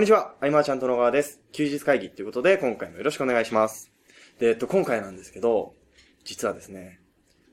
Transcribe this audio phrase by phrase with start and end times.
[0.00, 1.42] こんにちは、アイマーちゃんと野川です。
[1.52, 3.92] 休日会議ということで、今回もよろしくお願いします。
[4.38, 5.74] で、えっと、今回なんですけど、
[6.24, 7.00] 実はですね、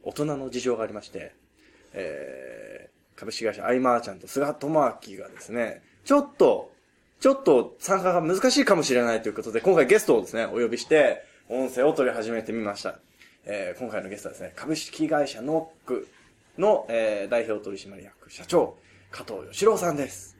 [0.01, 1.35] 大人の事情がありまして、
[1.91, 4.79] えー、株式会社アイマーちゃんと菅智明
[5.21, 6.71] がですね、ちょっと、
[7.19, 12.97] ちょっと参加が難しいかもしれないということで、今回ゲストをですね、お呼びして、音声を取り始めてみました。
[13.43, 16.07] えー、今回のゲストはですね、株式会社ノック
[16.57, 18.77] の、えー、代表取締役社長、
[19.11, 20.36] 加藤義郎さんです。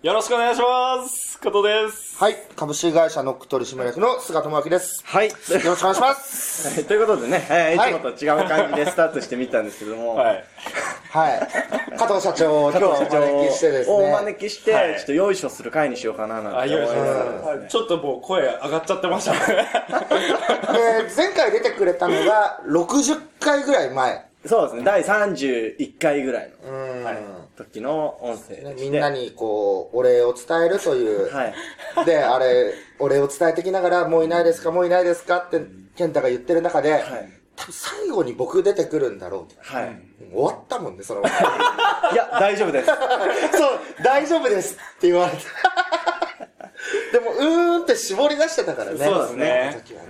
[0.00, 2.36] よろしくお願いします加藤ですはい。
[2.54, 5.02] 株式会社ノック取締役の菅智明です。
[5.04, 5.28] はい。
[5.28, 5.40] よろ
[5.74, 6.68] しくお願いします。
[6.68, 10.44] はいということでね、えーはいいつもと違う感じでスタートしてみたんですけども、はい。
[11.10, 11.96] はい。
[11.98, 13.96] 加藤社長を今日はお招きしてですね。
[13.96, 17.68] をお招きして、はいちょっとよいしょする会にしようかななんあ、て思いなよいしょがらですね。
[17.70, 19.38] ちょっともう声上がっちゃってましたね。
[19.38, 24.27] で、前回出てくれたのが60回ぐらい前。
[24.46, 27.04] そうですね、第31回ぐらいのうん。
[27.56, 31.34] 時の音声でみんなにこう、お礼を伝えるという。
[31.34, 31.54] はい。
[32.06, 35.60] で、あれ、お礼を伝えてきながら、もういないですか、もういないですかって、
[35.96, 37.02] 健太が言ってる中で、はい。
[37.56, 39.60] 多分最後に僕出てくるんだろうと。
[39.60, 39.96] はい。
[40.32, 41.22] 終わったもんね、その。
[41.26, 41.26] い
[42.14, 42.86] や、大丈夫です。
[42.86, 42.96] そう、
[44.04, 45.38] 大丈夫ですって言われて。
[47.12, 48.98] でも、うーんって絞り出してたからね。
[48.98, 49.44] そうですね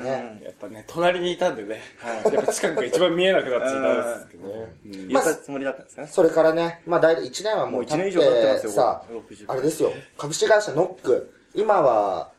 [0.03, 0.41] ね。
[0.45, 1.81] やっぱね、隣にいたんでね。
[1.99, 4.55] はいやっぱ近くが一番見えなくなっちゃったんですけどね。
[4.87, 6.09] うん言ったつもりだったんですかね。
[6.09, 12.31] それからね、まあ大体1年はもう経ってもう一年以上経ってますよさ60、あれですよ、株式会社ノック、今は、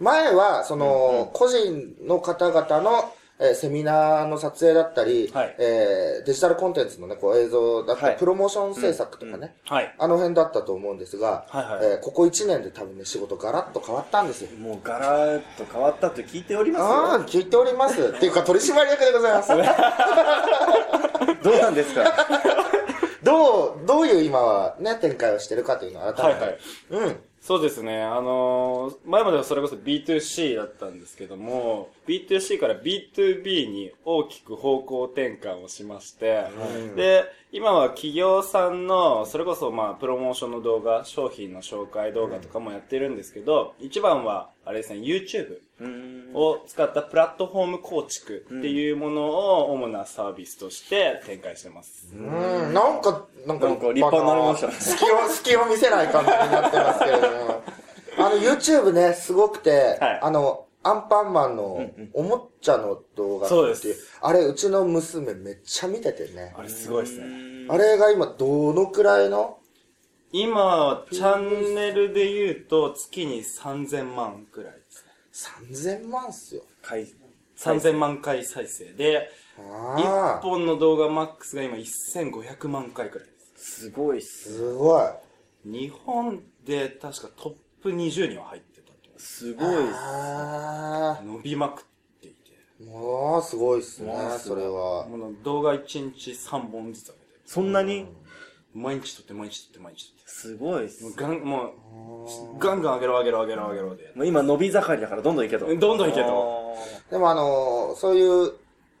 [0.00, 9.94] 前は、その、個人の方々の、えーセミナーの撮影だったり、はいえーデジタルコンテンツのね、こう映像だったり、はいプロモーション制作とかね、はい。
[9.98, 14.50] あの辺だったと思うんですが、はいはいえーここ1年で多分ね、仕事ガラッと変わったんですよ。
[14.58, 18.00] もうガラッと変わったと聞いておりあまあ、聞いております。
[18.08, 19.48] っていうか、取締役でございます。
[21.42, 22.04] どうなんですか？
[23.22, 26.40] どう、どういう今はね、展開をしてるかというのを改めて。
[26.44, 26.58] はいはい。
[26.90, 27.20] うん。
[27.42, 28.00] そうですね。
[28.04, 36.44] あのー前まではそれこそ B2C だったんですけども、B2C から B2B に大きく方向転換をしまして、
[36.94, 45.58] で、今は企業さんの、それこそまあ、プロモーションの動画、商品の紹介動画とかもやってるんですけど、一番は、あれですね、YouTube。
[46.34, 52.08] を使ったプラットフォーム構築っていうものを主なサービスとして展開してます。
[52.14, 57.62] うん、なんか、なんかなんか立派になりましたね隙を、隙を見せない感じになってますけれども。
[58.18, 66.54] あの、YouTube ね、すごくて、はいあの、アンパンマンのおもちゃの動画っていそうですあれ、うちの娘めっちゃ見ててね。
[66.56, 67.66] あれすごいですね。
[67.68, 69.58] あれが今、どのくらいの
[70.32, 75.04] 今、チャンネルで言うと月に3000万くらいです
[75.76, 76.02] ね。
[76.02, 76.62] 3000万っすよ。
[76.80, 77.06] 回
[77.56, 79.28] 3000万回再生で、
[79.58, 83.80] 1ああ、本の動画マックスが今1500万回くらいです。
[83.82, 84.54] すごいっす。
[84.54, 85.02] すごい。
[85.64, 91.24] 日本で確かトップ20には入ってたと思すごいっす。
[91.24, 91.84] 伸びまくっ
[92.22, 92.58] ていて。
[92.80, 95.06] あ、もうすごいっすねそれは。
[95.44, 98.06] 動画1日3本ずつ上げてそんなに？
[98.74, 100.22] 毎日撮って毎日撮って毎日撮って。
[100.26, 101.14] すごいっすもう。
[101.16, 104.12] ガン、もう、ガンガン上げろ上げろ上げろ上げろで。
[104.14, 105.66] もう今伸び盛りだからどんどんいけと。
[105.66, 106.76] どんどんいけと。
[107.10, 108.52] でもあのーそういう、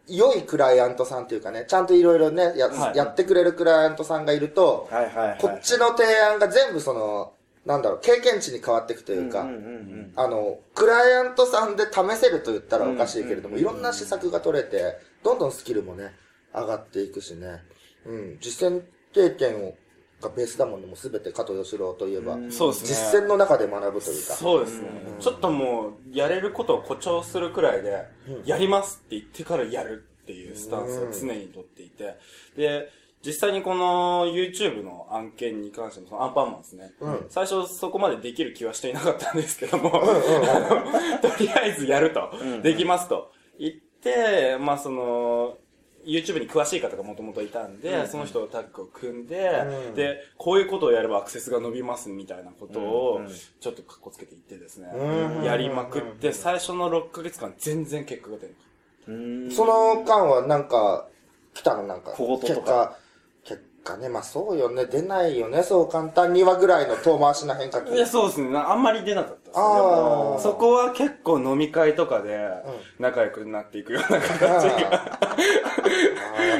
[0.08, 5.38] 良いクライアントさんというかね、ちゃんといろいろね、や、はいやってくれるクライアントさんがいると、はいはいはい。
[5.40, 7.32] こっちの提案が全部その、
[7.64, 16.12] なんだろう、経験値に変わっていくというか、うんうんうんあの、クライアントさんで試せると言ったらおかしいけれども、いろんな施策が取れて、どんどんスキルもね、
[16.52, 17.62] 上がっていくしね、
[18.04, 18.82] うん、実践
[19.12, 19.74] 経験を、
[20.20, 22.88] がベースだもんね、もうすべて加藤義郎といえば、そうですね。
[22.88, 24.88] 実践の中で学ぶというか、そうですね。
[25.18, 28.06] ちょっともう、やれることを誇張するくらいで、
[28.44, 32.16] やりますって言ってからやるっていうスタンスを常にとっていて、
[32.56, 32.90] で、
[33.24, 36.92] 実際にこの YouTube の案件に関しても、そのアンパンマンですね。
[37.00, 37.26] うん。
[37.28, 39.90] 最初そこまでできる気はしていなかったんですけども、
[41.22, 42.32] とりあえずやると、
[42.62, 43.30] できますと。
[43.58, 43.72] 言っ
[44.02, 45.56] て、まあその、
[46.04, 49.50] YouTube に詳しい方がもともといたんで、その人とタッグを組んで、
[49.88, 58.72] うんで、こういうことをやればアクセスが伸びますみたいなことをうんうん、ちょっとカッコつけて言ってですね、うんやりまくって、最初の6ヶ月間全然結果が出なかっ
[59.08, 59.50] うん。
[59.50, 61.06] その間はなんか、
[61.54, 61.86] 来たの？
[61.86, 62.96] なんか、結果、
[63.44, 67.90] 結果ね、まあそうよね、出ないよね、そう簡単にはぐらいの遠回しな変化球。
[67.90, 67.94] た。
[67.94, 68.50] いや、そうですね。
[68.50, 69.41] なあんまり出なかった。
[69.54, 72.48] あそこは結構飲み会とかで
[72.98, 75.18] 仲良くなっていくような形が、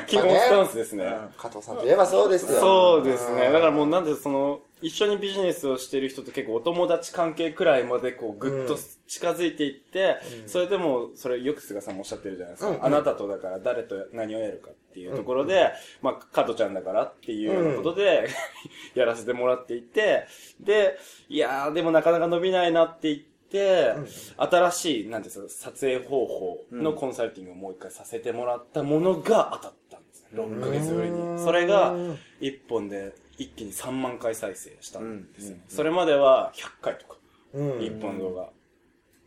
[0.06, 1.16] 基本スタンね、スですね。
[1.36, 2.60] 加藤さんといえばそうですよ。
[2.60, 3.48] そうですね。
[3.48, 8.76] んだからもうなんでその、一緒にビジネスをしてる人と結構お友達関係くらいまでこうぐっと
[9.06, 12.70] 近づいていって、それでも、それよく菅さんもおっしゃってるじゃないですか。
[12.70, 18.28] うんあなたとだから誰と何をやるかっていうところで、まあ、加トちゃんだからっていうことで、
[18.94, 20.24] やらせてもらっていて、
[20.60, 20.98] で、
[21.28, 23.20] いやーでもなかなか伸びないなって言っ
[23.50, 23.94] て、
[24.36, 30.28] 新しい、なんていうんですか、撮影方法のコンサルティングをもう一回させてもらったものが当たったんですね。
[30.32, 31.38] 6ヶ月ぶりに。
[31.38, 31.94] それが、
[32.40, 35.64] 1本で一気に3万回再生したんですよね。
[35.68, 37.16] それまでは100回とか、
[37.54, 38.48] うん1本動画。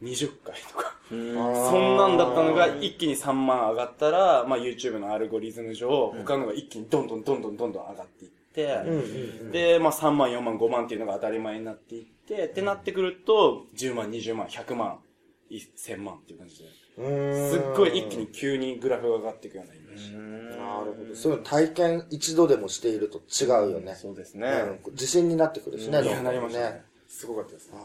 [0.04, 0.96] 20回とか。
[1.12, 9.02] うんそんなんだったのが一気に3万上がったら、まあ YouTube のアルゴリズム上、他のが一気にどんどんどんどんどんどん上がっていって、うんう
[9.50, 15.00] んで、まあ3万、4万、5万っていうのが当たり前になっていって、ってなってくると、10万、20万、100万、
[15.52, 16.66] 1000万っていう感じで、
[16.98, 20.14] うんすっごい一気に急にグラフが上がっていくようなイメージ。
[20.58, 21.16] なるほど。
[21.16, 23.96] そういうの体験一度でもしていると違うよね。
[23.96, 24.48] そうですね。
[24.86, 26.84] うん自信になってくるしね、いや、どんどんなりましたね。
[27.08, 27.78] すごかったですね。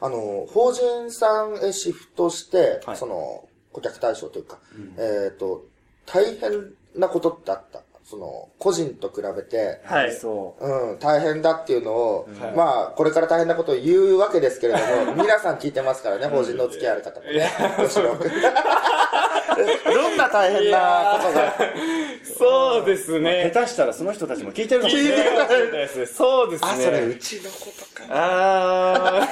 [0.00, 4.58] あの、法人さんへシフトして、はいその、顧客対象というか、
[4.98, 5.64] えっ、と、
[6.06, 7.82] 大変なことってあった？
[8.08, 10.14] その、個人と比べて、はい。
[10.14, 10.92] そう。
[10.92, 17.50] うん、大変だっていうのを、はいまあ、これから大変なことを言うわけですけれども、 皆さん聞いてますからね、法人のお付き合いある方もね。
[17.86, 18.30] 吉野君
[19.92, 21.54] どんな大変なことが。
[22.38, 23.50] そうですね。
[23.52, 25.88] 下手したらその人たちも聞いてるかもし聞いれない。
[26.06, 26.70] そうですね。
[26.70, 28.08] あ、それうちのことか。
[28.08, 29.28] あ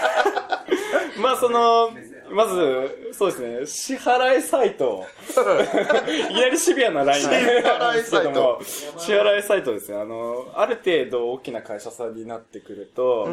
[1.16, 1.92] ー まあその、
[2.30, 5.04] まず、そうですね、支払いサイト。
[5.28, 7.30] いきなりシビアなライン
[7.62, 9.98] なんですけども、支払いサイトですね。
[9.98, 13.28] あの、ある程度大きな会社さんになってくると、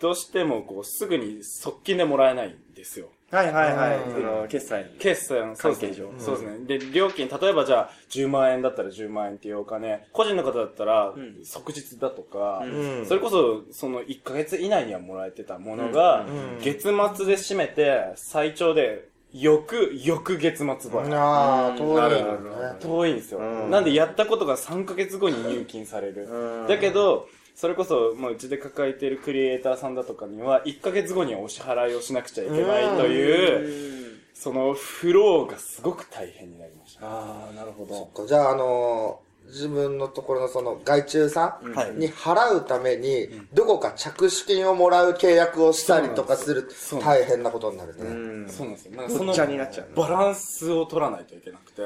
[0.00, 3.08] どうしてもこう、すぐに側近でもらえないんですよ。
[3.30, 3.98] はいはいはい。
[4.12, 4.90] その、決済。
[4.98, 6.78] 決済の、そうですね関係上そうですね。
[6.78, 16.26] で、料金、例えばじゃあ、10万円だったら10万円っていうお金、個人の方だったら、即日だとか、んそれこそ、その1ヶ月以内にはもらえてたものが、
[16.62, 16.90] 月末
[17.26, 21.12] で締めて、最長で、翌、翌月末払い。
[21.12, 22.78] ああ、遠いよね。
[22.80, 26.28] 遠いんですよ、うんなんでやったことが3ヶ月後に入金される。
[26.30, 37.06] うんだけど、それこそ、まあ、うちで抱えているクリエイターさんだとかには、1ヶ月後にはお支払いをしなくちゃいけないという、そのフローがすごく大変になりました。
[37.06, 37.94] ああ、なるほど。
[37.94, 46.68] そっかじゃあ、あのー自分のところのその外注さはいんに払うために、どこか着手金をもらう契約をしたりとかする
[47.02, 48.02] 大変なことになるね。
[48.04, 48.04] う
[48.46, 48.48] ん。
[48.48, 48.96] そうなんですよ。
[48.96, 51.82] なんかそのごっちゃになっちゃうバランスを取らないといけなくて、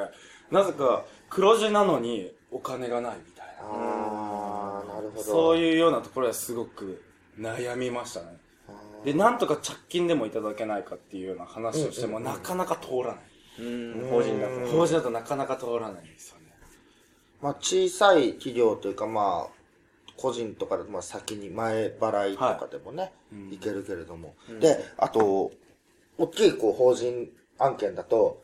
[0.50, 3.97] なぜか黒字なのにお金がないみたいな。
[5.22, 7.02] そういうようなところはすごく
[7.38, 8.38] 悩みましたね。
[9.04, 13.62] で、なんとか着金でもいただけないかっていうような話をしても、なかなか通らない。
[13.64, 14.08] うん。
[14.10, 14.66] 法人だと。
[14.66, 16.46] 法人だとなかなか通らないんですよね。
[17.40, 23.12] まあ、小さい企業というか、まあ、個人とかで、まあ、先に前払いとかでもね、
[23.52, 24.34] い、けるけれども。
[24.60, 25.52] で、あと、
[26.18, 28.42] 大きいこう法人案件だと、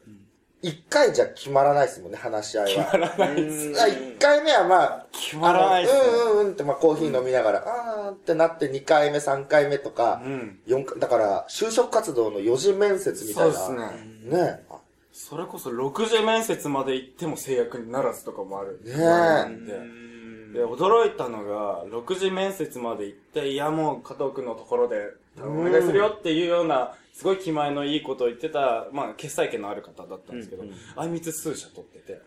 [0.68, 2.84] 一、回じゃ決まらないですもんね、話し合いは。
[2.84, 3.82] 決まらないです。
[3.82, 10.58] あ一回目はまあ、決まらないですねあのうんうんうんって、まあコーヒー飲みながら、あーってなって2回目、3回目とか、うん。
[10.66, 13.54] 四回だから、就職活動の4次面接みたいな。
[13.54, 14.38] そうですね。
[14.38, 14.64] ね。
[14.70, 14.76] あ
[15.12, 18.80] それこそ6次面接まで行っても制約にならずとかもある。
[18.84, 20.58] ねえで。
[20.60, 30.64] で、驚いたのが、6次面接まで行って、いやもう加藤くんのところで、お願いするよっていうような、すごい気前のいいことを言ってた、まあ、決済権のある方だったんですけど、
[30.96, 32.20] あいみつ数社取ってて、ね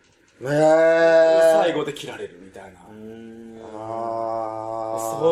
[0.49, 1.51] え。
[1.61, 2.79] 最後で切られるみたいな。
[2.79, 2.93] そ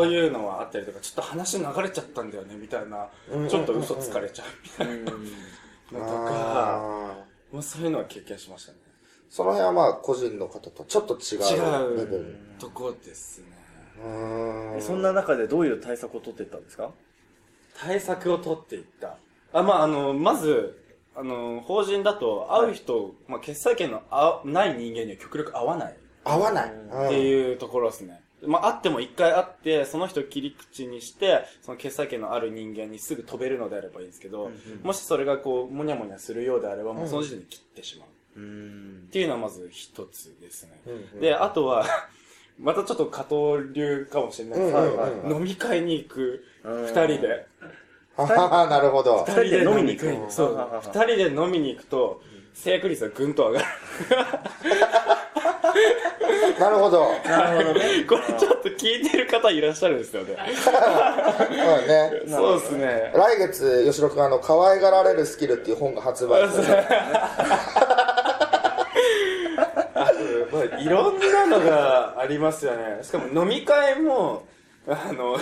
[0.04, 3.08] ういうのはあったりとか、ちょっと話流れちゃったんだよね、みたいな。
[3.48, 7.16] ちょっと嘘つかれちゃうみたいなのとか、
[7.54, 8.80] まあそういうのは経験しましたね。
[9.30, 11.40] その辺はまあ個人の方とちょっと違う。
[11.40, 13.46] 違うとこですね。
[14.82, 16.92] そんな中でどういう対策を取っていったんですか？
[17.80, 19.18] 対策を取っていった。
[19.56, 20.82] あ、まあ、あの、まず、
[21.16, 26.70] あの、法人だと会う人、まあ、決済権のあない人間には極力会わない合わない。
[26.70, 28.22] っていうところですね。
[28.46, 34.52] まあ、会っても一回会って、その人を切り口にして、その決済権のある人間にすぐ飛べるのであればいいんですけど、
[34.84, 38.40] もしそれがこう、もにゃもにゃするようであれば、もうその時点で切ってしまう。
[38.40, 39.04] うん。
[39.08, 40.82] っていうのはまず一つですね。
[41.14, 41.86] うんで、あとは、
[42.60, 47.48] またちょっと加藤流かもしれないですけど、うんうん飲み会に行く二人で、
[48.18, 49.26] あははなるほど。
[49.28, 50.32] 二人で飲みに行くく。
[50.32, 50.70] そう。
[50.84, 52.22] 二人で飲みに行くと、
[52.54, 53.66] 制約率がぐんと上がる。
[56.60, 57.12] なるほど。
[57.26, 58.04] なるほどね。
[58.08, 60.38] これちょっと聞いてる方いらっしゃるんですよね。
[60.64, 60.74] そう
[61.88, 62.22] ね。
[62.28, 63.12] そうですね。
[63.14, 66.84] 来月、吉野くん、あの、可愛がられるスキルっていう本が発売される。
[70.52, 73.00] まあ、いろんなのがありますよね。
[73.02, 74.46] しかも飲み会も、
[74.88, 75.38] あの、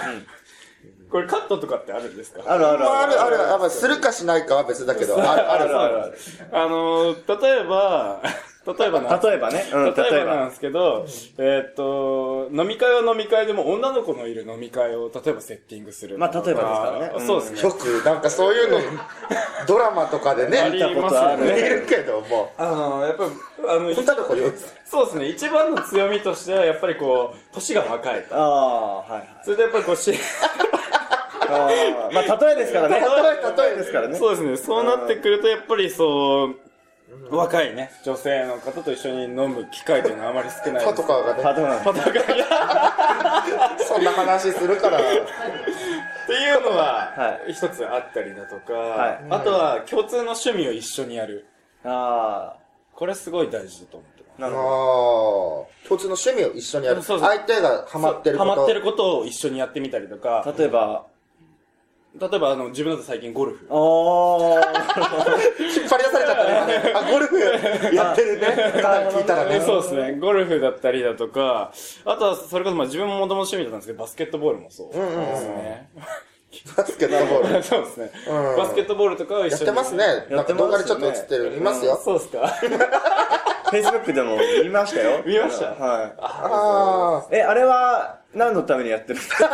[1.13, 2.41] これカットとかってあるんですか？
[2.47, 3.13] あるあるまあ、あある。
[3.13, 5.63] るある、やっぱするかしないかは別だけど、ある、ある。
[5.79, 6.17] あるある。
[6.51, 8.19] あの、例えば、
[8.65, 9.65] 例えばなん例えばね。
[9.73, 10.45] うん、例えばなんば。
[10.47, 11.05] ですけど、
[11.37, 16.17] えーっと、飲み会は飲み会でも女の子のいる飲み会を例えばセッティングする。
[16.17, 17.61] まあ例えばですからねうんそうですね。
[17.61, 18.79] よく、なんかそういうの、
[19.67, 21.45] ドラマとかであね、り見たことある。
[21.81, 24.49] るけども、あの、やっぱ、あの、女の子よ、
[24.85, 25.25] そうですね。
[25.27, 28.33] 一番の強みとしては、やっぱりこう、年が若いと。
[28.35, 29.27] ああ、はいはい。
[29.43, 30.13] それでやっぱりこうし、
[31.49, 32.99] まあ、例えですからね。
[33.01, 34.17] 例え例えですからね。
[34.17, 34.57] そうですね。
[34.57, 36.55] そうなってくると、やっぱりそう、
[37.29, 40.85] 若いね、女性の方と一緒に飲む機会というのはあまり少ないです。
[40.85, 41.83] パトカーがね、パトナー。
[41.83, 42.45] パトカーいや
[43.79, 51.45] そんな話するから、っていうのはは、一つあったりだとか、はいあとは共通の趣味を一緒にやる。
[51.83, 52.55] あ
[52.95, 54.33] これすごい大事だと思ってます。
[54.37, 57.01] あ、なあるほー共通の趣味を一緒にやる。
[57.03, 58.49] そうそう相手がハマってること。
[58.51, 60.53] ハマってることを一緒にやってみたりとか、ど。
[60.57, 61.05] 例えば、
[62.19, 63.67] 例えばあの、自分だと最近ゴルフ。
[63.71, 66.93] ああ、引っ張り出されちゃったね。
[66.95, 68.47] あ、ゴルフやってるね。
[68.47, 69.59] 聞いたらね。
[69.61, 70.17] そうですね。
[70.19, 71.71] ゴルフだったりだとか、
[72.05, 75.89] あとはそれこそまあ自分ももともと趣味だったんですけど、バスケットボールもそうですね。
[76.77, 77.63] バスケットボール。
[77.65, 78.11] そうですね。
[78.27, 79.51] うんバスケットボールとかを一緒に。
[79.51, 80.05] やってますね。
[80.29, 81.55] なんか動画でちょっと映ってる。
[81.57, 81.99] いますよ。
[82.03, 85.23] そうですかフェイスブックでも見ましたよ。
[85.25, 87.37] 見ましたはあい。
[87.37, 89.49] え、あれは何のためにやってるんですか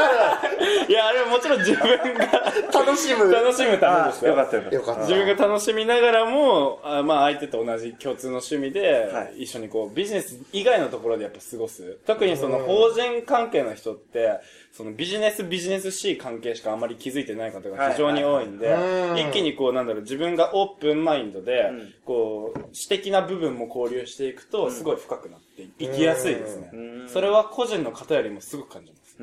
[0.88, 3.32] いや、あれはもちろん自分があ、楽しむ。
[3.32, 4.32] 楽しむためですよ。
[4.32, 5.02] よかったよかった。
[5.02, 12.00] 自分が楽しみながらも、あまあ相手と同じ共通の趣味で、はい一緒にこうビジネス以外のところでやっぱ過ごす。
[12.06, 14.40] 特にその法人関係の人って、
[14.72, 18.76] そのビジネスビジネスしい関係しかあんまり気づいてない方が非常に多いんで、
[19.18, 27.10] 一気にこうなんだろう、自分がオープンマインドで、んこう、私的な部分も交流していくと、すごい深くなっていきやすいですねうん。
[27.10, 29.18] それは個人の方よりもすぐ感じます。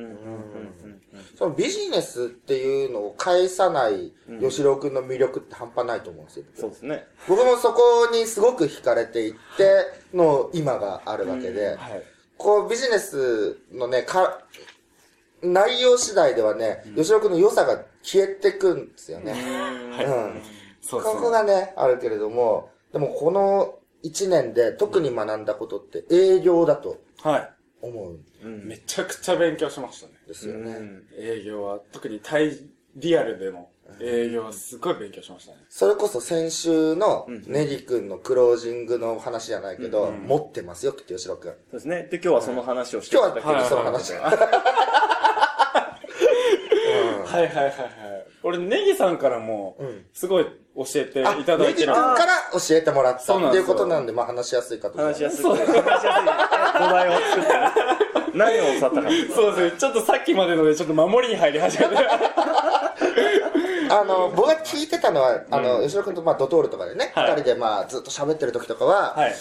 [1.36, 6.44] そのビジネスっていうのを返さない吉郎くんの魅力って半端ないと思うんですよ。
[6.54, 7.06] そうですね。
[7.28, 12.02] 僕もそこにすごく惹かれていっての今があるわけで、はい。
[12.36, 14.42] こうビジネスのね、か、
[15.42, 19.34] 内容次第ではね、吉郎くんの良さが消えてくんですよね。
[20.04, 20.42] うん。
[20.82, 27.55] そこがね、あるけれども、でもこの1年で特に学んだことって営業だとはい。
[27.82, 30.14] 思うんうんめちゃくちゃ勉強しましたね。
[30.26, 31.02] ですよね。
[31.16, 32.58] 営業は、特に対
[32.96, 33.68] リアルでの
[34.00, 35.58] 営業はすごい勉強しましたね。
[35.68, 41.52] それこそ先週のネギ君のクロージングの話じゃないけど、持ってますよ、きっと吉郎くん。
[41.52, 42.08] そうですね。
[42.10, 44.12] で、今日はその話をして今日はその話。
[44.14, 44.32] は
[47.42, 47.72] いはいはいはい。
[48.42, 51.92] 俺、ネギさんからもん、すごい教えてあ、いただいてる。
[51.92, 55.22] ネギ君から教えてもらったっていそうことなんで、まあ話しやすいかと思います。
[55.24, 55.44] 話しやすい。
[55.46, 56.26] 話しやすい。
[56.78, 58.26] 土台を作っ。
[58.34, 59.08] 何を教わったか。
[59.34, 59.78] そうですね。
[59.78, 61.96] ちょっとさっきまでので、ちょっと守りに入り始めて。
[63.88, 69.34] あの、僕が聞いてたのは、あの、吉野君とまあドトールとかでね、二、はい人でまあずっと喋ってる時とかは、はい。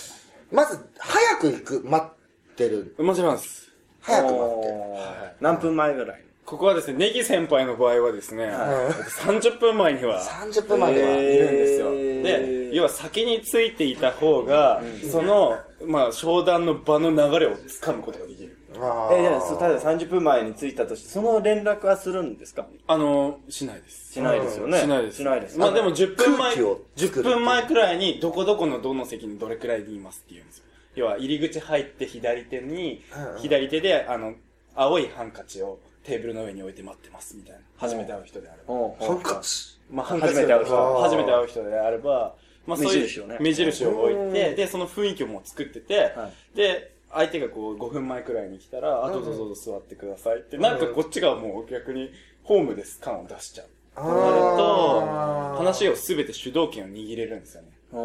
[0.52, 2.96] まず早く行く、待ってる。
[3.00, 3.72] もちろんです。
[4.02, 4.48] 早く待ってる。
[4.48, 11.10] おー何分前ぐらいここはですね、ネギ先輩の場合はですね、30分前には30分前では。
[11.10, 11.92] えいるんですよ。
[11.92, 18.56] で、要は先についていた方が、その、まあ、商談の場の流れをつかむことができる。
[18.80, 22.68] あえ、じゃあ、そう例えば30分前に着いたとして、その連絡はするんですか？
[22.88, 24.14] あの、しないです。
[24.14, 24.82] しないですよね。
[24.82, 25.18] しないです。
[25.18, 25.58] しないです。
[25.58, 30.66] まあでも10分前、空気を作10る分前くらいに、どこどこのどの席にどれくらいでいますって言うんですよ。
[30.96, 34.36] 要は、入り口入って左手にうんうん、左手で、あの、
[34.76, 37.62] 青いハンカチをテーブルの上に置いて待ってますみたいな。
[37.78, 38.74] 初めて会う人であれば。
[39.06, 39.80] ハンカチ。
[39.90, 42.36] まあ、ハンカチ初めて会う人初めて会う人であれば、
[42.68, 52.12] まあ、そういう目印をね目印を置いて、うんで、その雰囲気をもう作ってて、はで、相手がこう5分前くらいに来たら、あ、どうぞどうぞ座ってくださいって、なんかこっちがもう逆に
[52.44, 53.68] ホームです感を出しちゃう。
[53.98, 54.12] なる
[54.58, 57.70] とー、話をすべて主導権を握れるんですよね。
[57.92, 57.98] こ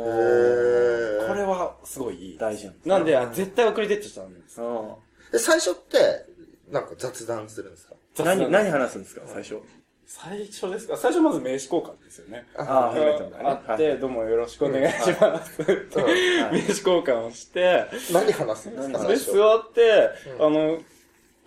[1.35, 2.39] れはすごいいい。
[2.39, 4.61] 大事なんですなんで、あ絶対遅れてっちゃダメです。
[4.63, 4.95] うん
[5.33, 6.27] で、最初って、
[6.71, 7.95] なんか雑談するんですか？
[8.25, 9.61] 何、何話すんですか、最初。
[10.07, 10.97] 最初ですか？
[10.97, 12.47] 最初まず名刺交換ですよね。
[12.57, 13.37] ああ、初めてのね。
[13.43, 15.59] あって、どうもよろしくお願いします。
[15.61, 18.99] 名刺交換をして、何話すんですか？
[18.99, 19.37] で、最初。
[19.37, 20.11] 座って、
[20.41, 20.79] あの、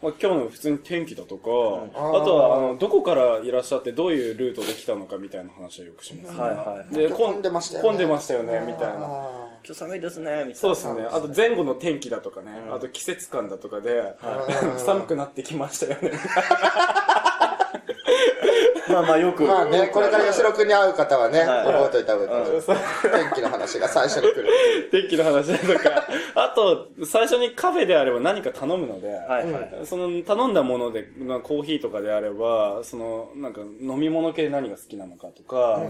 [0.02, 1.50] まあ、今日の普通に天気だとか、
[1.94, 6.94] あとは、あの、どこからいらっしゃってどういうルートで来たのかみたいな話はよくします、はいはい。
[6.94, 9.00] で、混んでましたよね混んでましたよね、みたいな。
[9.02, 10.56] あ今日寒いですね、みたいな。
[10.56, 11.08] そうですね。
[11.10, 14.16] あと前後の天気だとかね、あと季節感だとかで、
[14.86, 16.12] 寒くなってきましたよね。
[18.90, 19.44] まあまあよく。
[19.44, 21.66] まあね、これから吉野くんに会う方はね、はい。
[21.68, 22.56] 覚えといた方がいい。
[22.56, 22.58] う。
[22.58, 24.48] ん天気の話が最初に来る。
[24.92, 26.04] 天気の話だとか、
[26.36, 29.72] あと、最初にカフェであれば何か頼むので、はいはい。
[29.86, 35.82] その頼んだもので、まあ、コーヒーとかであれば、その、なんか飲み物系何が好きなのかとか、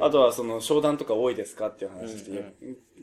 [0.00, 2.52] あとはその商談とか多いですかっていう話して、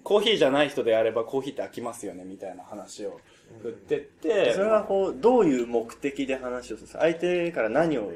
[0.03, 3.19] コーヒーじゃない人であればコーヒーって飽きますよねみたいな話を
[3.61, 6.99] 振ってって、それはこう、どういう目的で話をするんですか？
[7.01, 8.11] 相手から何を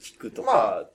[0.00, 0.86] 聞くとか、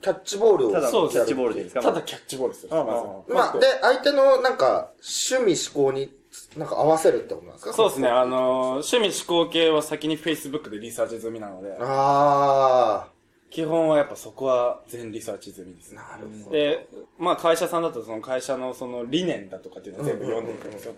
[0.00, 0.72] キャッチボールを。
[0.72, 1.10] ただそう。
[1.10, 1.82] キャッチボールでいいですか？
[1.82, 2.74] ただキャッチボールする。
[2.74, 4.90] ああまあ、で、相手のなんか、
[5.30, 6.14] 趣味思考に、
[6.56, 7.72] なんか合わせるってことなんですか？
[7.72, 13.08] そうですね、あの、趣味思考系は先に Facebook でリサーチ済みなので、あ
[13.56, 15.94] 基本はやっぱそこは全リサーチ済みです。
[15.94, 16.54] なるほど。
[16.54, 16.86] で、
[17.18, 20.94] まあ会社さんだとその会社のその理念だとかっていうのを全部読んでいくんですよ。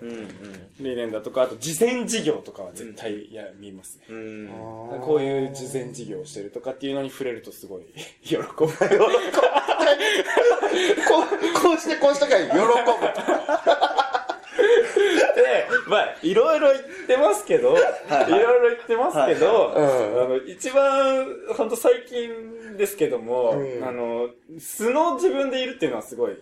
[0.81, 4.07] 理念だとか、あと事前事業とかは絶対や見ますね。
[4.09, 4.51] うん。
[4.93, 5.01] うん。
[5.03, 7.83] こういう事前事業をしてるとかっていうのに触れるとすごい
[8.25, 8.43] 喜ぶ。
[8.59, 8.73] こう、
[11.63, 12.59] こうしてこうしてから喜ぶ。
[15.89, 17.81] で、まあ、いろいろ言ってますけど、い
[18.31, 21.27] ろいろ言ってますけど、うんあの、一番、
[21.57, 24.29] 本当最近ですけども、うんあの、
[24.59, 26.37] 素の自分でいるっていうのはすごい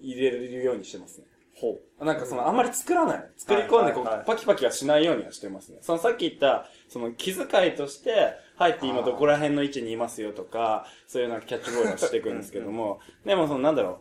[0.00, 1.26] 入れるようにしてますね。
[1.54, 3.30] ほなんかその、あんまり作らない。
[3.36, 5.78] 作り込んでこう、はいはいはいパキパキはしないようにはしてますね。
[5.80, 14.00] そのさっき言った、その気遣いとして、入って今どこら辺の位置にいますよとか、そういうなんかキャッチボールをしていくんですけども、でもそのなんだろ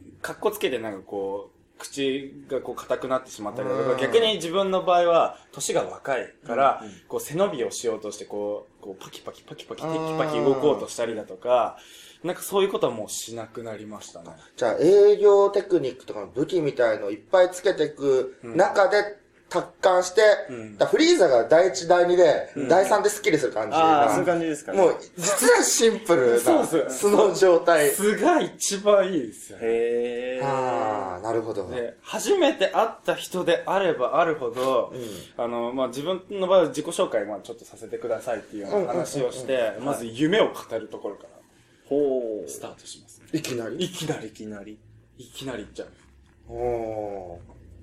[0.00, 3.98] う、格好つけてなんかこう、口がこう硬くなってしまったりだとか、うん。
[4.00, 11.78] 逆に自分の場合は、年が若いから、こう背伸びをしようとして、こう、こうパキパキパキパキテキパキ動こうとしたりだとか、
[12.24, 14.30] なんかそういうことはもうしなくなりましたね。
[14.56, 19.18] じゃあ、営業テクニックとかの武器みたいのをいっぱいつけていく中で、
[19.48, 23.76] 達観して、んだからフリーザが第1、第2で、第3でスッキリする感じ。
[23.76, 24.78] ああ、そういう感じですかね。
[24.78, 27.90] もう、実はシンプルな、 そうそう素の状態。
[27.90, 29.64] 素が一番いいですよね。
[29.66, 30.44] へえ。
[30.44, 31.68] ああ、なるほど。
[31.68, 34.92] で、初めて会った人であればあるほど、
[35.36, 41.28] あの、まあ、自分の場合は自己紹介、まあ、ちょっとさせてくださいっていうような話をして、まず夢を語るところから
[41.88, 42.48] ほう。
[42.50, 43.26] スタートします、ね。
[43.32, 43.82] いきなり？
[43.84, 44.78] いきなりい、きなり。
[45.16, 45.88] いきなり行っちゃう。
[46.50, 47.40] お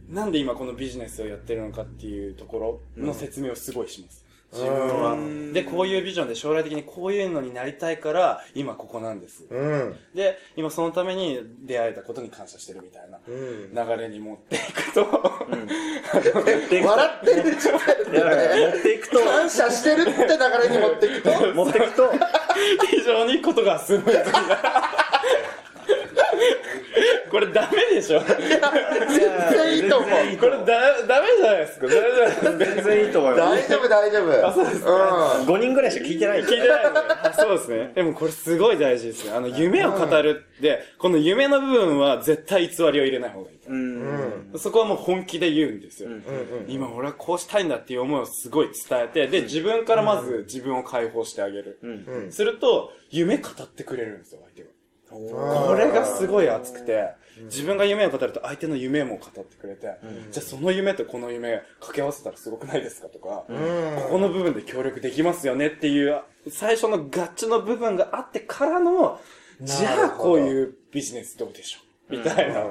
[0.09, 4.25] なんで今このビジネスをやってるのかっていうところの説明をすごいします。
[4.51, 5.53] 自自分は。
[5.53, 9.45] で、こういうビジョンで将来的にこういうのになりたいから、今ここなんです。
[9.49, 9.95] うん。
[10.13, 13.73] で、今そのために出会えたことに感謝してるみたいなうん。
[13.73, 15.01] 流れに持っていくと、
[16.85, 22.11] 笑ってる状態いやいや持っていくと、感謝してるって流れに持っていくと、持っていくと、
[22.89, 25.04] 非常にことがスムーズになる。
[27.35, 30.09] これダメでしょこ全然いいと思う。
[30.09, 30.57] 全然いいれだ、
[31.05, 31.87] ダメじゃないですか。
[31.87, 32.51] ダメじゃないですか。
[32.51, 33.41] 全然いいと思います。
[33.41, 34.53] 大丈夫、大丈夫。
[34.53, 36.99] そうです5人ぐらいしか聞いてない聞いてないのね。
[37.37, 37.91] そうですね。
[37.93, 39.35] でもこれすごい大事ですよ。
[39.35, 43.57] あの、夢を語るって、この夢の部分は絶対偽りを入れない方がいい。
[43.67, 44.51] うん。
[44.55, 46.09] そこはもう本気で言うんですよ。
[46.69, 51.79] 今俺はこうしたいんだっていう思いをすごい伝えて、で、自分からまず自分を解放してあげる。
[51.83, 52.31] うん。
[52.31, 54.74] すると、夢語ってくれるんですよ、相手が。
[55.15, 57.09] これがすごい熱くて、
[57.45, 59.97] 自分が夢を語ると相手の夢も語ってくれて、
[60.31, 69.19] じゃあその夢とこの夢掛け合わせたらすごくないですかとか、ここの部分で協力できますよねっていう、最初のガッチの部分があってからの、
[69.61, 72.17] じゃあこういうビジネスどうでしょう？
[72.17, 72.69] みたいな流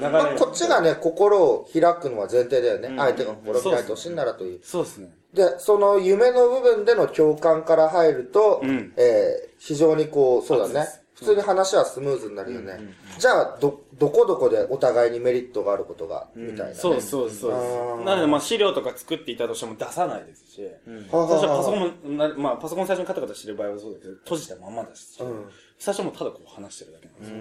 [0.00, 2.92] れまあ、こっちがね、心を開くのは前提だよね。
[2.96, 4.60] 相手が心を開いてほしいならという。
[4.62, 5.10] そうですね。
[5.34, 8.92] で、その夢の部分での共感から入ると、ん。
[8.96, 10.86] えー非常にこう、そうだね。
[11.16, 12.78] 普通に話はスムーズになるよね。
[13.18, 16.74] じゃあ、ど、どこどこでお互いにメリットがあることが、みたいな、ね。
[16.74, 17.66] そうです、そうです、そうであす。
[17.66, 20.62] ーなので、まあ資料とか作っていたとしても出さないですし、
[21.10, 25.44] はは最初はパソコはンも、なまあパソコン最初にカタカタしてる場合はそうだけど、閉じたまんまだし、うん
[25.78, 27.36] 最初はもうただこう話してるだけなんですよ。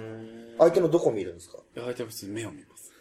[0.59, 1.57] 相手のどこ見るんですか？
[1.75, 2.93] いや相手は普通に目を見ます。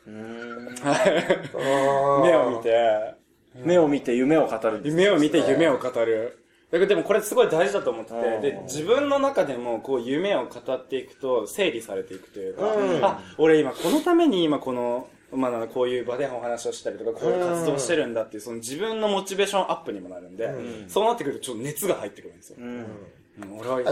[0.84, 3.14] あ目を見て、
[3.56, 4.96] 目を見て夢を語るんです。
[4.96, 6.38] 夢を見て夢を語る。
[6.78, 20.48] でもこれすごい大事だと思ってうんて、で、自分の中でもこう夢を語っていくと整理されていくというか、うんあ、俺今このために今この、まあ、こういう場でお話をしたりとか、こういう活動をしてるんだっていう、その自分のモチベーションアップにもなるんで、
[20.88, 22.56] そうなってくるとちょっと熱が入ってくるんですよ。
[22.60, 22.86] うん。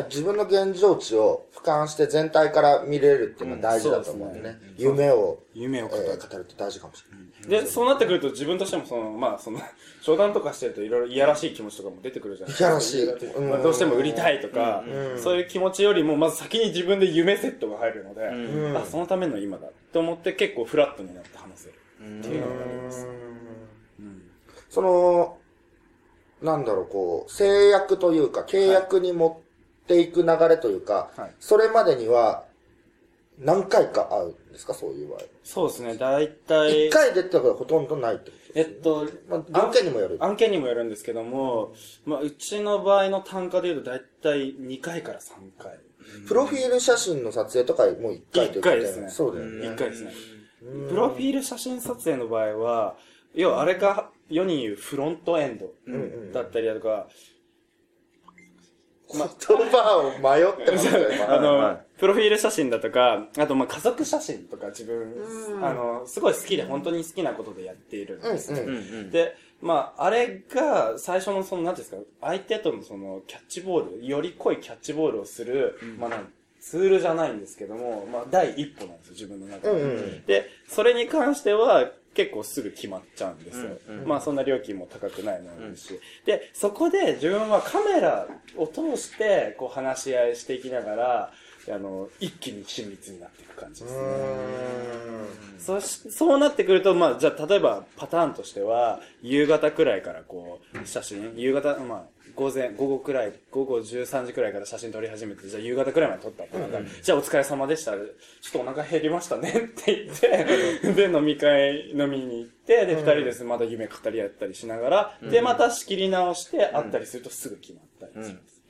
[0.09, 4.57] 自分の現状値を俯瞰して全体から見れるっていうのは大事だと思うんでね。
[4.77, 6.05] 夢を、夢を語る。
[6.05, 7.17] えー語るって大事かもしれ
[7.57, 7.63] ない。
[7.63, 9.61] で、そうなってくると自分としてもその、まあその、
[10.01, 12.69] 商談とかしてるといろいろいやらしい気持ちとかも出てくるじゃないですか。
[12.69, 14.85] いやらしいうんまあどうしても売りたいとか、
[15.17, 21.75] そういう気持ちよりも、まず先に自分で夢セットが入るので、んあ、そのための今だと思って結構フラットになって話せる
[22.21, 23.07] っていうのがあります。
[24.71, 25.37] その、
[26.43, 29.43] なんだろう、こう、制約というか、契約に持
[29.85, 32.45] っていく流れというか、はいそれまでには
[33.39, 34.75] 何回か会うんですか？
[34.75, 35.21] そういう場合。
[35.43, 36.89] そうですね、大体。
[36.89, 40.19] 一回でってことはほとんどないってことえっと、まあ、案件にもよる。
[40.21, 41.73] 案件にもよるんですけども、
[42.05, 45.79] まあ、うちの場合の単価で言うと大体2回から3回。
[46.29, 49.69] プロフィール写真の撮影とかもう一回ということ一回ですねそうだよね。
[49.69, 50.13] 1回ですね。
[50.91, 52.97] プロフィール写真撮影の場合は、
[53.35, 55.73] 要はあれが世に言うフロントエンド
[56.33, 57.09] だったりだとか、
[59.13, 68.53] 言葉を迷ってますよ、今あの、はいプロフィール写真だとか、あとまあ家族写真とか自分、あの、すごい好きで本当に好きなことでやっているんです。
[68.53, 68.63] ね。
[68.63, 69.11] うんうんうん。
[69.13, 79.71] で、まあ、あれが最初のその、なんていうんですか、相手とのそのキャッチボール、より濃いキャッチボールをする、まあなんツールじゃないんですけども、まあ第一歩なんですよ、自分の中で。
[79.71, 80.27] うんうん。
[80.27, 83.79] で、それに関しては結構すぐ決まっちゃうんですよ。
[83.89, 86.01] うんうんまあそんな料金も高くないものですし。
[86.25, 91.33] で、そこで自分はカメラを通してこう話し合いしていきながら、
[91.71, 94.03] あの、一気に親密になっていく感じですね。
[95.59, 107.93] そしそうなってくると、まあ、じゃあ、例えば、パターンとしては、夕方くらいからこう、写真、夕方、まあ、午前、午後くらい、午後13時くらいから写真撮り始めて、じゃあ夕方くらいまで撮ったってなったら、じゃあお疲れ様でした。
[107.93, 108.07] ちょっ
[108.53, 113.45] とお腹減りましたねって言って、で、飲み会飲みに行って、で、二人です。
[113.45, 118.63] まだ夢語り合ったりしながら、で、また仕切り直して会ったりするとすぐ決まったりします。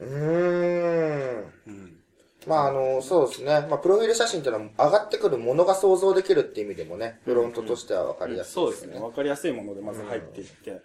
[0.00, 1.52] うーん。
[1.66, 1.96] うん。
[2.46, 3.66] まああの、そうですね。
[3.68, 8.98] まあプロフィール写真っていうのは上がってくるものが想像できるっていう意味でもね、フロントとしては分かりやすいそうですね。
[8.98, 10.82] わかりやすいものでまず入っていって、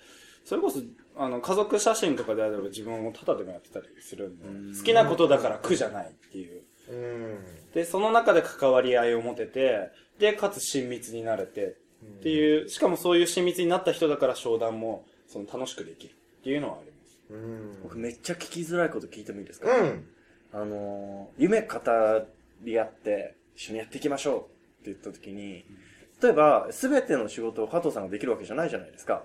[0.50, 0.80] それこそ、
[1.16, 6.64] あの、家族写真とかであれば自分もタダでもやってたりするんで、好きなことだから苦じゃないっていう。
[6.90, 7.38] うん。
[7.72, 17.20] で、その中で関わり合いを持てて、で、かつ親密になれて、っていう、しかもそういう親密になった人だから商談も、その楽しくできるっていうのはあります。
[17.30, 17.84] うん。
[17.84, 20.08] 僕めっちゃ聞きづらいこと聞いてもいいですか、うん。
[20.52, 21.80] あのー、夢語
[22.64, 24.50] り合って、一緒にやっていきましょうって
[24.86, 25.64] 言った時に、
[26.22, 29.24] 例えば、すべての仕事を加藤さんができるわけじゃないじゃないですか。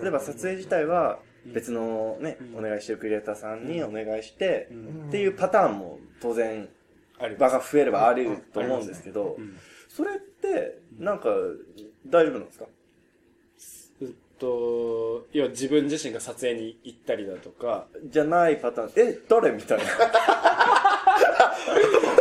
[0.00, 4.68] 例えば、撮影自体は、別のね、お願いしてるクリエイターさんにお願いして、
[5.08, 6.68] っていうパターンも当然、
[7.18, 9.56] あり場が増えればあると思うんですけどう、ん。
[9.88, 11.30] それって、なんか、
[12.06, 12.66] 大丈夫なんですか？
[14.00, 19.84] えっと、要は自分自身が撮影に行ったりだとか、じゃないパターン、え、誰みたいな。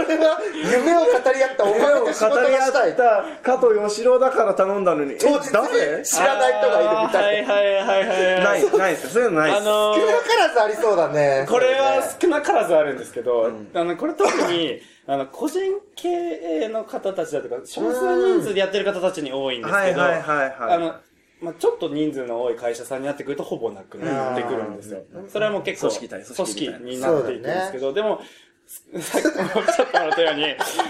[0.08, 2.92] これは夢を語り合ったお前夢を語り合したい。
[2.92, 6.04] った加藤義郎だから頼んだのに、え当日誰？
[6.04, 7.54] 知らない人がいるみたいな。
[7.54, 8.44] はいはいはいはい。
[8.44, 9.10] ない、ないですよ。
[9.10, 9.62] そういうのないです。
[9.62, 11.46] あのー少なからずありそうだね。
[11.50, 15.62] これはそ少なからずあるんですけど、あの、これ特に、 あの、個人
[15.96, 20.96] 経営の方たちだとか、少数人数でやってる方たちに多いんですけど、はいはいはいはいあの、
[21.40, 25.04] まあ、ちょっと人数の多い会社さんになってくるとほぼなくなってくるんですよ。
[25.32, 26.10] それはもう結構、組
[26.48, 28.22] 織になっていくんですけど、でも、
[28.68, 30.44] さっきもおっしゃってもらったように、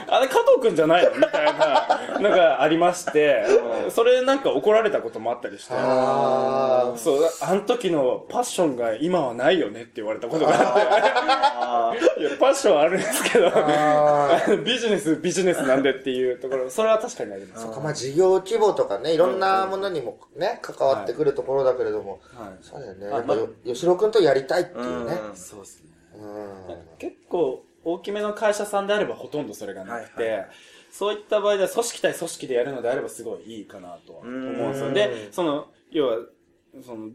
[0.07, 3.45] あれ加藤くんじゃないのみたいなのがありまして、
[3.89, 17.67] それなんか怒られたこともあったりして、あーそう、あの時のパッションが今はないよねって言われたことがあって、いや、パッションあるんですけど、ああのビジネス、ビジネスなんでっていうところ、それは確かにあります。
[17.67, 22.57] ーまあ事業規模とかね、いろんなものにもね、関わってくるところだけれども、はい。
[22.61, 23.07] そうだよね。
[23.07, 25.19] やっぱよ、吉野くんとやりたいっていうね。
[25.35, 25.89] そうですね。
[26.15, 26.25] う
[26.73, 26.97] ん。
[26.97, 30.49] 結構、大きめの会社さんであればほとんどそれがなくて、はいはい
[30.89, 34.87] そういった場合では組織対組織でやるのであればすごいいいかなとは思うんですよ。
[34.87, 36.17] うんで、その、要は、
[36.81, 37.09] その、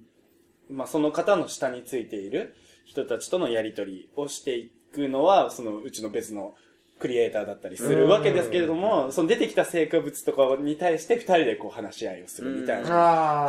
[0.70, 2.54] まあ、その方の下についている
[2.84, 6.54] 人たちとのやりとりをしていくのは、そのうちの別の
[7.02, 12.88] クリエイターだったりするわけですけれども、その出てきた成果物とかに対して二人でこう話し合いをするみたいな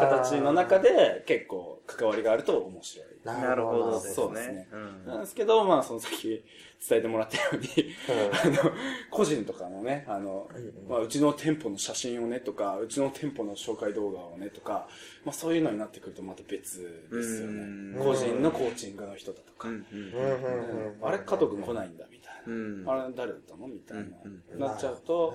[0.01, 3.07] 形の中で結構関わりがあると面白い。
[3.23, 4.13] なるほどですね。
[4.15, 4.67] そうですね。
[4.71, 5.05] うん。
[5.05, 6.43] なんですけど、まあ、そのさっき
[6.89, 7.67] 伝えてもらったように、
[8.09, 8.71] あの、
[9.09, 10.49] 個人とかのね、あの、
[10.89, 14.87] まあ、うちの店舗の写真をねとか、うちの店舗の紹介動画をねとか、
[15.23, 17.93] まあ、そういうのになってくるとまた別ですようん。
[17.93, 18.03] ね。
[18.03, 19.69] 個人のコーチングの人だとか。
[19.69, 20.13] うんうんうん。
[20.13, 20.87] うん。
[20.87, 22.93] うんあれ、加藤くん来ないんだ、みたいうんな。
[22.93, 24.67] あれ、誰だったのみたいうんな。
[24.67, 25.33] なっちゃうと、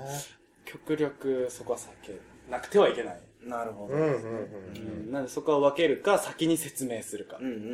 [0.65, 3.21] 極力そこは避けなくてはいけない。
[3.43, 3.95] なるほど。
[3.95, 7.67] うんうんうんうんなんでそこは分けるか、先に説明するかうんうんうんう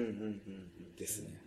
[0.92, 0.96] ん。
[0.96, 1.40] ですね。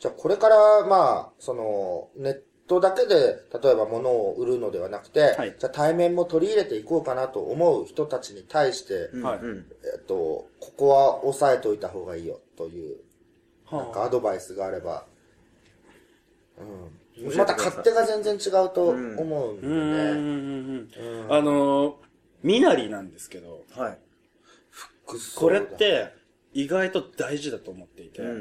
[0.00, 10.14] じゃあこれから、まあ、その、ネットだけで、例えば物を売るのではなくて、はいじゃあ対面も取り入れていこうかなと思う人たちに対して、はいうんえっと、
[10.60, 12.98] ここは押さえておいた方がいいよという、
[13.64, 15.06] はあなんかアドバイスがあれば、
[16.58, 16.97] うん。
[17.36, 19.74] また勝手が全然違うと思うんうでね。
[19.74, 20.88] んうんうん
[21.26, 21.32] うん。
[21.32, 21.94] あのー、
[22.42, 23.98] 身なりなんですけど、はい。
[25.36, 26.12] これっ、て
[26.52, 28.34] 意外と大事だと思っていて、うんうん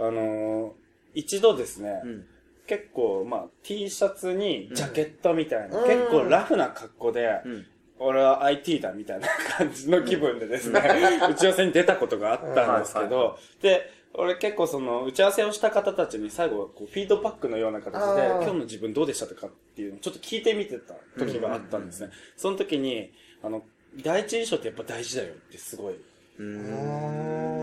[0.00, 0.08] うん。
[0.08, 0.72] あのー、
[1.14, 2.26] 一度ですね、うん。
[2.66, 7.66] 結構、まあ、T シャツにジャケットみたいな、うん結構ラフな格好で、うん。
[7.98, 10.80] 俺は IT だみたいな感じの気分でですね、
[11.30, 22.10] 打ち合わせに出たことがあったんですけど、で、俺結構その打ち合わせをした方たちに最後こうフィードバックのような形で今日の自分どうでしたとかっていうのをちょっと聞いてみてた時があったんですね。
[22.36, 23.62] その時に、あの、
[24.02, 25.94] 第一印象ってやっぱ大事だよってすごい。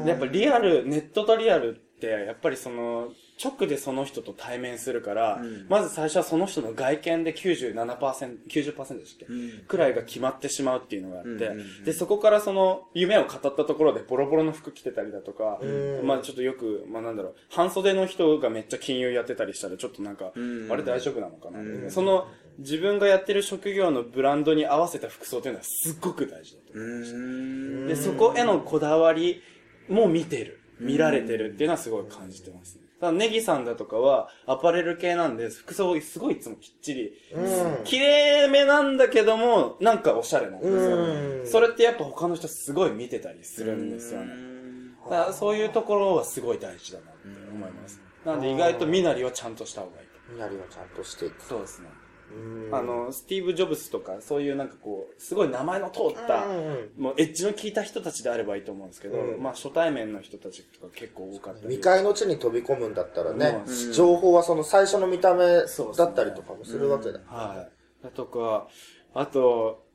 [0.07, 3.11] やっぱリアル、ネットとリアルってやっぱりその
[3.43, 15.65] 直でその人と対面するから、うんまず最初はその人の外見で97%、90%でしたっけ、うんくらいが決まってしまうっていうのがあって、うんうんうんで、そこからその夢を語ったところでボロボロの服着てたりだとか、う
[16.03, 22.27] んまあちょっとよく、まあなんだろう、半袖の人がめっちゃ金融やってたりしたらちょっとなんか、うんあれ大丈夫なのかな、うんその
[22.59, 27.15] 自分がやってる職業のブランドに合わせた服装というのはすっごく大事だと思います。
[27.15, 27.87] うん。
[27.87, 29.41] で、そこへのこだわり
[29.89, 30.59] も見てる。
[30.79, 32.82] 見られてるっていうのはすごい感じてますね。
[33.03, 41.45] ただネギさんだとかはアパレル系なんで、服装すごいいつもきっちり、うん綺麗めなんだけども、なんかおしゃれなんですうんよ。
[41.45, 44.33] それってやっぱ他の人すごい見てたりするんですよね。
[45.03, 47.99] だからそういうところはすごい大事だなって思います。
[48.23, 50.33] なので意外と身なりはちゃんとした方がいいと。
[50.33, 51.43] みなりはちゃんとしていく。
[51.43, 51.89] そうですね。
[52.35, 61.75] うんあの、スティーブ・ジョブズとか、そういうなんかこう、すごい名前の通った、うんもうエッジの効いた人たちであればいいと思うんですけど、うんまあ初対面の人たちとか結構多かったり。
[61.75, 67.19] 未開の地に飛び込むんだったらね、うん情報はその最初の見た目だったりとかもするわけだ。
[67.27, 67.67] は
[68.01, 68.03] い。
[68.03, 68.67] だとか、
[69.13, 69.85] あと、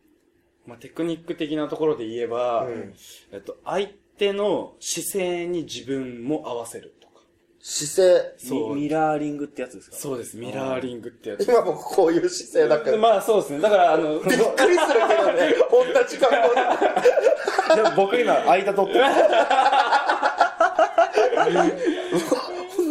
[0.67, 2.95] まあテクニック的なところで言えば、うん
[3.33, 6.95] えっと、相手の姿勢に自分も合わせる。
[7.61, 8.35] 姿勢。
[8.39, 9.97] そうミミラーリングってやつですか？
[9.97, 10.37] そうです。
[10.37, 11.45] ミラーリングってやつ。
[11.45, 12.99] 今もこういう姿勢だけど。
[12.99, 13.61] まあそうですね。
[13.61, 14.49] だからあの、びっくりする
[15.09, 17.83] けどね、同じ格好で。
[17.83, 19.05] でも僕今、間取ってる。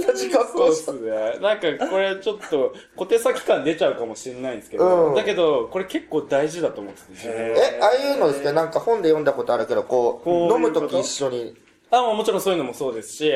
[0.07, 0.91] 同じ格そうっ好した。
[0.91, 1.39] すね。
[1.41, 11.55] なんかこれちょっと小手先感出ちゃうかもしれないんですけど、うんだけどこれ結構大事だと思っててえ、ああいうのですね、なんか本で読んだことあるけど、こう、こういう飲むとき一緒に。
[11.89, 13.33] あ、もちろんそういうのもそうですし、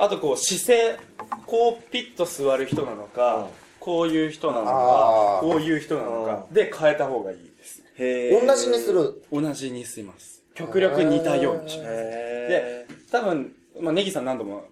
[0.00, 0.98] あとこう姿勢、
[1.46, 7.82] こうピッと座る人なのか、こういう人なのかこういう人なのか、で変えた方がいいです。
[8.46, 9.22] 同じにする。
[9.30, 10.42] 同じにします。
[10.54, 11.90] 極力似たようにします。
[11.90, 14.64] へで、多分、まあ、ネギさん何度も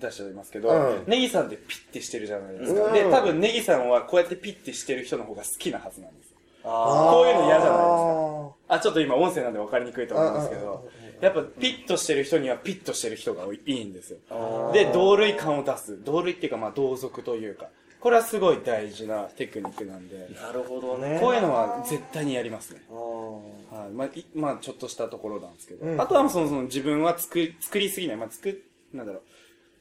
[0.00, 1.04] 出しておりますけど、うん。
[1.06, 2.82] ネギさんってピッてしてるじゃないですか。
[2.82, 2.92] うん。
[2.92, 6.34] で、多分ネギさんはこうやってピッてしてる人の方が好きなはずなんです
[6.64, 8.54] こういうの嫌じゃないですか。
[8.68, 10.88] ああ、ちょっと今音声なんで分かりにくいと思うんですけど、
[11.24, 14.70] やっぱピッとしてる人にはピッとしてる人がいいんですよ。
[14.74, 15.98] で、同類感を出す。
[16.04, 17.68] 同類っていうか、まあ、同族というか。
[17.98, 21.18] これはすごい大事なテクニックなんで、なるほどね。
[21.18, 22.82] こういうのは絶対にやりますね。
[22.90, 23.90] はい。
[23.94, 25.86] まあ、いまあ、ちょっとしたところなんですけど。
[25.86, 28.16] うんあとはその、その自分は作り、作りすぎない。
[28.18, 29.22] まあ、作、なんだろう。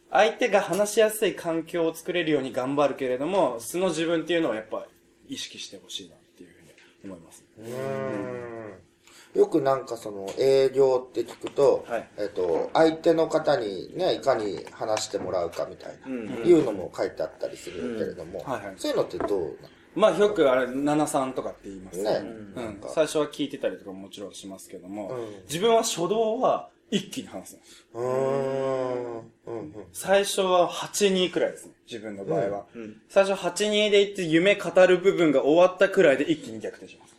[0.09, 4.85] 相手が話しやすい環境を作れるように頑張るけれども、素の自分っていうのはやっぱ
[5.27, 7.43] 意識してほしいなっていうふうに思います。
[7.59, 8.92] うん
[9.33, 18.45] よくなんかその営業って聞くと、はいえっと、相手の方にね、いかに話してもらうかみたいな、うんいうのも書いてあったりするけれども、
[18.77, 22.11] そういうのってどうなまあよくあれ、73とかって言いますね
[22.55, 22.81] うん。
[22.87, 27.87] 最初は聞いてたりとかももちろんしますけども、うん自分は初動は一気に話すんです。
[27.93, 29.17] うーん。
[29.47, 29.73] うんうん。
[29.93, 32.65] 最初は8-2くらいですね、自分の場合は。
[32.75, 37.15] うん最初8-2でいって夢語る部分が終わったくらいで一気に逆転します。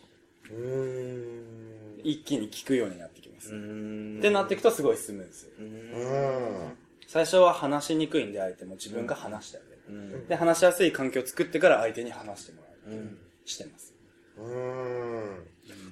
[0.51, 1.34] うーん。
[2.05, 3.49] 一気に聞くようになってきます。
[3.49, 5.53] ってなっていくとすごいスムーズ。
[5.59, 6.77] うん。
[7.07, 9.81] 最初は話しにくいんで相手も自分が話してあげる。
[9.89, 12.97] うんで、話しやすい環境を作ってから相手に話してもらう。
[12.97, 13.95] うんしてます。
[14.39, 15.47] うん。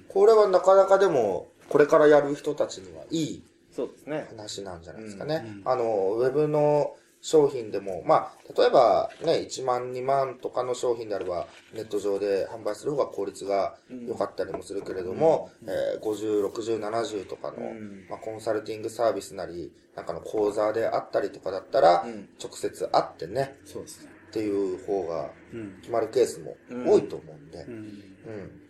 [0.07, 4.25] これはなかなかでも、これからやる人たちにはいいそうですね。
[4.29, 5.43] 話なんじゃないですかね。
[5.45, 24.11] うんあの、ウェブの商品でも、まあ、例えばね、1万、2万とかの商品であれば、ネット上で販売する方が効率が良かったりもするけれども、えー50、60、70とかの、うんまあ、コンサルティングサービスなり、なんかの講座であったりとかだったら、うん直接会ってね、そうですね。
[24.27, 25.77] っていう方がうん。
[25.79, 27.73] 決まるケースも多いと思うんで、うん。
[27.73, 28.61] うん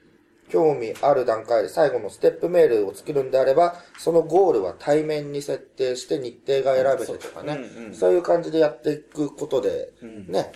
[0.50, 10.52] 興味ある段階で最後のステップメールを作るんであれば、そのゴールは対面に設定して日程が選べてとかね、うんうんそういう感じでやっていくことで、んね、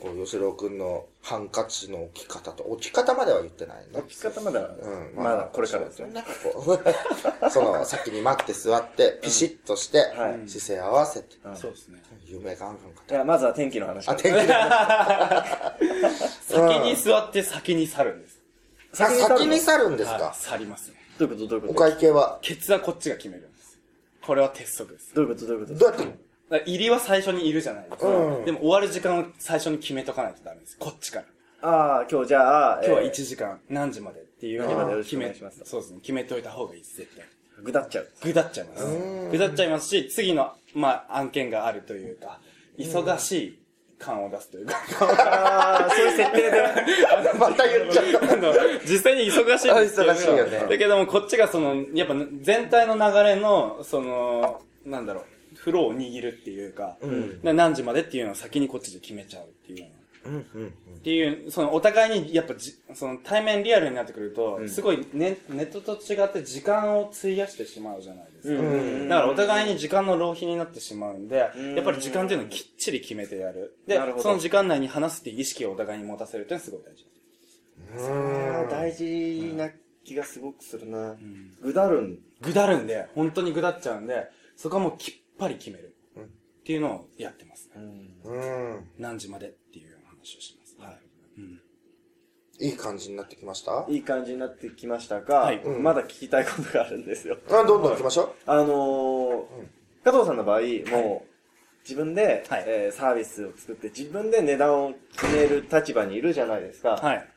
[0.00, 3.84] こう、吉郎くんのハンカチの置き方と、置き方までは言ってないね。
[3.94, 6.08] 置き方まだ、うんまだこれからですね。
[6.08, 6.24] ね。
[6.42, 6.80] こう
[7.50, 12.02] その、先に待って座って、ピシッとして、はい姿勢合わせて、そうですね。
[12.24, 14.20] 夢があるのかいや、まずは天気の話かあ、ら。
[14.20, 14.34] 天
[15.78, 18.41] 気 先に座って先に去るんです。
[18.92, 20.96] さ先に去るんですはいか去りますね。
[21.18, 21.46] どういうこと？
[21.48, 21.80] どういうおこと？
[21.80, 22.38] 会計は？
[22.42, 23.78] ケツはこっちが決めるんです。
[24.24, 25.14] これは鉄則です。
[25.14, 25.46] どういうこと？
[25.46, 25.78] どういうこと？
[25.78, 26.04] どうやって？
[26.04, 26.16] だか
[26.50, 28.08] ら入りは最初にいるじゃないですか。
[28.08, 30.76] うんでも終わる時間を最初に決めとかないとダメです。
[30.78, 31.24] こっちから。
[31.64, 36.00] ああ、今日じゃあ、今日はえー1時間、何時までっていうのを決めお願いしますそうですね。
[36.00, 37.24] 決めておいた方がいいです、絶対。
[37.62, 38.08] ぐだっちゃう。
[38.20, 39.28] ぐだっちゃいます。
[39.30, 42.40] ぐだっちゃいますし、次の、まあ、案件があるというか、
[42.78, 43.61] 忙しい
[44.02, 46.52] 感を出すというか、ああ、そういう設定で。
[47.38, 48.32] また言っちゃった。
[48.32, 48.52] あの、
[48.84, 50.66] 実際に忙しいんですけど、あ忙しいよね。
[50.68, 55.24] だけども、こっちがその、やっぱ全体の流れの、その、なんだろう、
[55.56, 56.96] フローを握るっていうか、
[57.42, 59.86] で何時までっていうのを先にこっちで決めちゃうっていう
[60.24, 68.62] っていう、そのお互いにやっぱじ、その対面リアルになってくると、すごいネネットと違って時間を費やしてしまうじゃないですか。
[69.08, 71.48] だからお互いに時間の浪費になってしまうんで、や
[71.80, 73.76] っぱり時間っていうのをきっちり決めてやる。
[73.86, 77.06] でその時間内に話すっていう意識をお互いに持たせるっていうのはすごい大事。
[77.94, 79.70] あー大事な
[80.04, 81.16] 気がすごくするな。
[81.60, 82.18] ぐだるん。
[82.40, 85.94] ぐだるんで、本当にぐだっちゃうんで、そこはもうきっぱり決める。
[86.62, 87.82] っていうのをやってますね。
[88.24, 88.88] うん。
[88.96, 89.91] 何時までっていう
[90.22, 90.76] 話をします。
[90.78, 91.00] はい。
[92.60, 93.86] いい感じになってきました？
[93.88, 95.60] いい感じになってきましたが、はい。
[95.64, 97.38] 僕まだ聞きたいことがあるんですよ。
[97.48, 99.44] あどんどん行きましょあのー
[100.04, 101.28] 加藤さんの場合、もう、
[101.84, 102.64] 自分で、はい。
[102.66, 106.90] えーサービスを作って、自分で値段を決める立場にいるじゃないですか。
[106.90, 107.28] はい。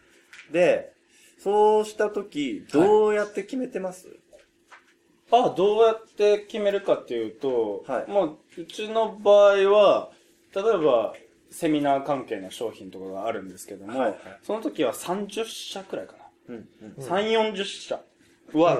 [0.51, 0.93] で、
[1.39, 4.07] そうしたとき、どうやって決めてます、
[5.31, 8.11] あ、どうやって決めるかっていうと、はい。
[8.11, 10.11] もう、うちの場合は、
[10.55, 11.13] 例えば、
[11.49, 16.55] セミナー関係の商品とかがあるんですけども、はいはいその時は30社くらいかな。
[16.55, 17.03] うん、うん。
[17.03, 18.01] 3、40社
[18.53, 18.79] は、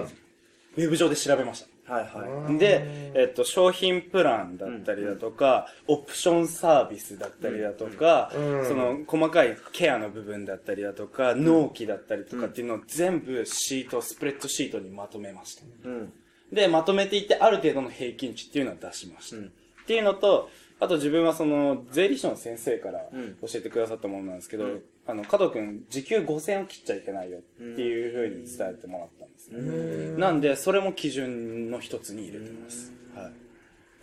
[0.78, 1.94] ウェブ上で調べました。
[1.94, 2.58] はいはい。
[2.58, 15.64] で、えっと、商品プランだったりだとか、オプションサービスだったりだとか、うんその細かいケアの部分だったりだとか、納期だったりとかっていうのを全部シート、スプレッドシートにまとめました。
[15.84, 16.14] うん。
[16.52, 19.38] で、まとめていって、ある程度の平均値っていうのを出しました。
[19.38, 19.52] うん
[19.86, 24.66] っていうのと、あと自分はその、税理士の先生からうん教えてくださったものなんですけど、
[25.08, 30.18] あの、加藤くん、時給5000円を切っちゃいけないよっていうふうに伝えてもらったんですね。
[30.18, 32.92] なんで、それも基準の一つに入れてます。
[33.16, 33.34] はい。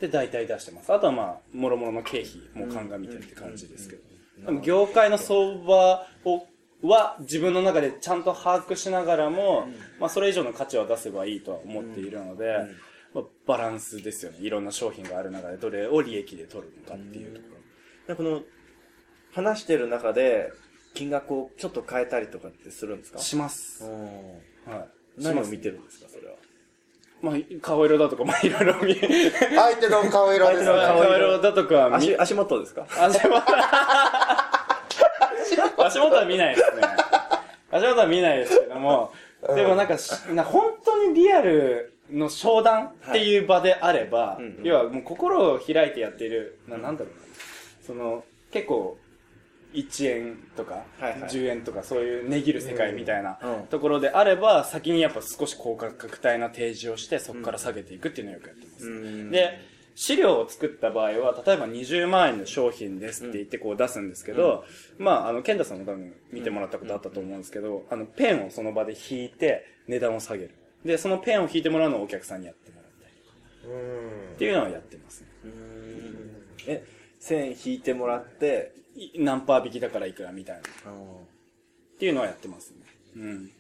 [0.00, 0.92] で、大体出してます。
[0.92, 4.02] あとはまあ、もろもろの経費も鑑みてって感じですけど。
[4.46, 6.46] でも業界の相場を、
[6.82, 9.68] は自分の中でちゃんと把握しながらも、
[10.00, 12.56] まあそれ以上の価値は出せばいいとは思っているので、
[13.14, 14.38] まあ、バランスですよね。
[14.40, 17.46] いろんな商品がある中でどれを利益で取るのかっていうとこ
[18.08, 18.14] ろ。
[18.14, 18.42] でこの、
[19.32, 20.52] 話してる中で、
[20.94, 23.18] 金額をちょっと変えたりとかってするんですか？
[23.18, 23.84] します。
[23.84, 24.02] うん
[24.70, 24.84] は
[25.18, 25.22] い。
[25.22, 26.34] 何を見てるんですか、それは？
[27.22, 30.66] まあ、顔色だとか、まあいろいろ見、相手の顔色ですね。
[30.66, 32.86] 顔色だとか見、足、足元ですか？
[32.98, 33.20] 足
[35.56, 36.82] 元、足元は見ないですね。
[37.70, 39.12] 足元は見ないですけども、
[39.54, 44.60] でもなんかし、な本当にリアルの商談っていう場であれば、うんうん。
[44.62, 47.22] 要はもう心を開いてやっている、ななんだろうな。
[47.86, 48.98] その、結構、
[49.72, 51.20] 1円とか、はいはい。
[51.30, 53.38] 10円とかそういう値切る世界みたいな
[53.70, 58.86] ところであれば、先にやっぱ少し高価格帯な提示をして、そこから下げていくっていうのをよくやってます。
[58.86, 59.30] うん。
[59.30, 59.58] で、
[59.94, 64.64] 資料を作った場合は、例えば20万円の商品ですって言ってこう出すんですけど、
[64.98, 70.54] まあ、あの、ケンタさんも多分見てもらったことあったと思うんですけど、あの、ペンをその場で引いて値段を下げる。
[70.84, 73.08] で、そのペンを引いてもらうのをお客さんにやってもらった
[73.68, 75.28] りうんっていうのをやってますね。
[76.66, 76.84] え、
[77.18, 80.60] 線引いてもらって、い何パー引きだからいくらみたいな。
[80.60, 80.62] っ
[80.94, 81.32] うん
[81.98, 82.76] ていうのをやってますね。
[83.16, 83.22] うん。
[83.22, 83.50] うん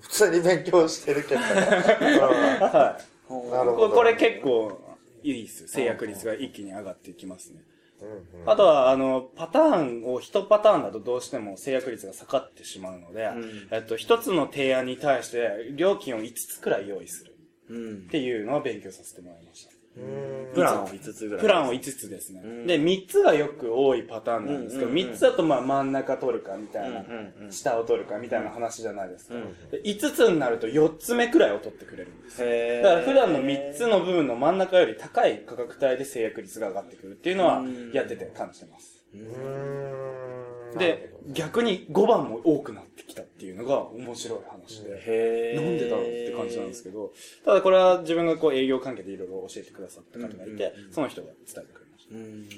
[0.00, 1.46] 普通に勉強してるけどね。
[1.50, 3.32] はい。
[3.32, 3.88] うんなるほど。
[3.90, 4.80] ここれ結構
[5.22, 5.68] いいですよ。
[5.68, 7.62] 制約率が一気に上がっていきますね。
[8.02, 17.36] うんうんあとは、あの、パターンを一パターンだとどうしても制約率が下がってしまうので、んえっと、一つの提案に対して料金を5つくらい用意する
[17.68, 18.10] うんっ。
[18.10, 19.72] ていうのは勉強させてもらいました。
[20.00, 20.54] うん。
[20.54, 20.84] プラン。
[20.84, 21.42] を5つぐらい。
[21.42, 22.42] プランを5つですね。
[22.66, 25.10] で、3つがよく多いパターンなんですけど、うんうんうん。
[25.10, 27.04] 3つだとまあ真ん中取るかみたいな
[27.50, 29.34] 下を取るかみたいな話じゃないですか。
[29.34, 29.70] うん。
[29.70, 32.38] で5つになると4つ目くらいを取ってくれるんです
[32.82, 39.04] だから普段の3つの部分の真ん中より高い価格帯で制約率が上がってくるっていうのはやってて感じてます。
[39.14, 40.39] うん
[40.78, 44.90] で、逆に5番も多くなってきたっていうのが面白い話で。
[45.06, 47.12] へーなんでだろうって感じなんですけど、
[47.44, 52.14] ただこれは自分がこう営業関係でいろいろ教えてくださった方がいて、その人が伝えてくれました。
[52.14, 52.48] うん。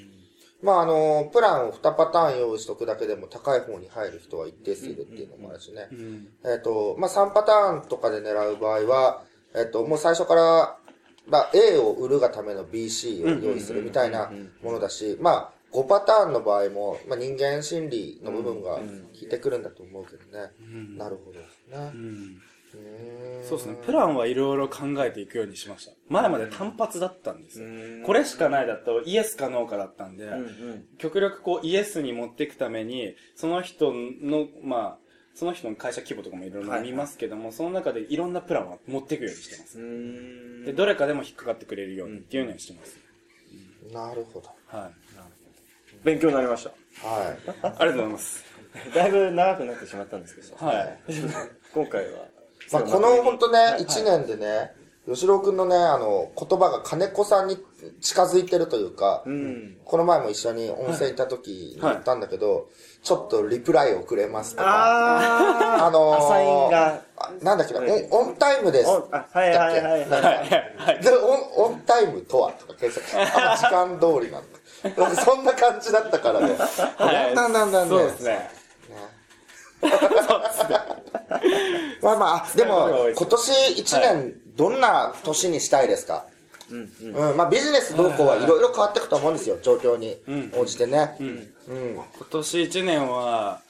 [0.63, 5.89] まああの、プランを2パターン用意しとくだけでも高い方に入る人は一定数いるっていうのもあるしね。
[6.45, 9.23] えっ、と、まあ3パターンとかで狙う場合は、
[9.55, 10.77] えっ、と、もう最初から、
[11.27, 14.31] まあ A を売るがための BC を用意するみたいな
[14.61, 18.83] ものだし、まあ5パターンの場合も、まあ人間心理の部分が効
[19.21, 20.51] いてくるんだと思うけどね。
[20.97, 21.91] なるほどですね。
[23.47, 23.77] そうですね。
[23.85, 25.91] プランはいろいろ考えていくようにしました。
[26.09, 27.67] 前まで単発だったんですよ。
[28.05, 30.27] これしかないだとイエスかノーかだったんで、
[30.97, 34.97] 極力こうイエスに持っていくために、その人の、まあ、
[35.35, 39.77] その人の会社規模とかもいろいろ見ますけども、その中でいろんなプランを持っていくようにしてます。
[40.65, 42.97] で、どれかでも引っかかってくれるようにっていうのにしてます。
[43.91, 44.49] なるほど。
[44.67, 45.02] はい。
[46.03, 47.07] 勉強になりました。
[47.07, 47.27] はい。
[47.61, 48.43] ありがとうございます。
[48.93, 50.99] だいぶ長くなってしまったんですけど、はい。
[51.73, 52.19] 今回は。
[52.71, 54.71] まあ、この本当ね、一年でね、
[55.05, 57.57] 吉郎くんのね、あの、言葉が金子さんに
[57.99, 59.77] 近づいてるというか、うん。
[59.83, 62.69] この前も一緒に温泉行った時に言ったんだけど、
[63.03, 68.89] ちょっとリプライをくれますとか、ああのーアサインがあなんだっけな、オンオンタイムです。
[68.89, 71.03] はいはいはいはい。
[71.03, 74.59] で、オン、オンタイムとはとか検索して、あ、時間通りなんだ。
[75.23, 76.55] そんな感じだったからね。
[76.97, 77.89] はいだんだんだんだんね。
[77.89, 78.29] そうですね。
[78.29, 78.49] ね
[82.01, 86.25] まあまああ、でも、今年一年、どんな年にしたいですか？
[86.71, 86.75] う
[87.33, 90.17] ん、まあビジネス動向はいろいろ変わっていくと思うんですよ、状況に
[90.57, 91.15] 応じてね。
[91.19, 91.53] うん。
[91.67, 93.61] 今年一年は、